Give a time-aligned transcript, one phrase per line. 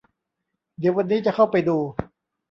[0.79, 1.77] เดี๋ยววันนี้จะเข้าไปดู